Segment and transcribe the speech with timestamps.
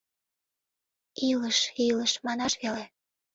[1.29, 2.85] Илыш, илыш- манаш веле